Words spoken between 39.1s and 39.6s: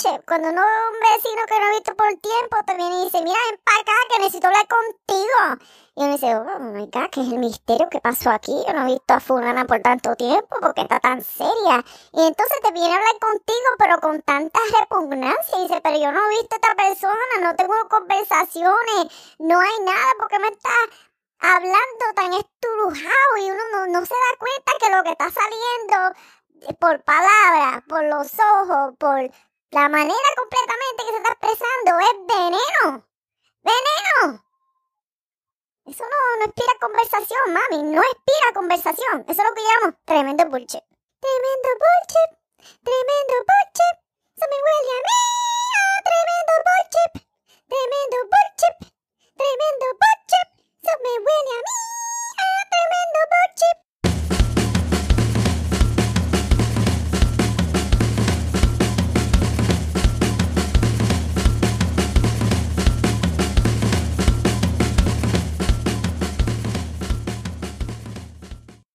Eso es lo